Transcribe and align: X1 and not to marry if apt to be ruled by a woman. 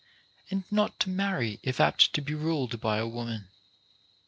X1 0.47 0.49
and 0.49 0.63
not 0.71 0.99
to 1.01 1.11
marry 1.11 1.59
if 1.61 1.79
apt 1.79 2.11
to 2.13 2.23
be 2.23 2.33
ruled 2.33 2.79
by 2.81 2.97
a 2.97 3.05
woman. 3.05 3.49